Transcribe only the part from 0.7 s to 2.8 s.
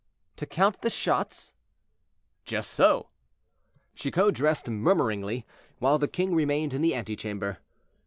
the shots?" "Just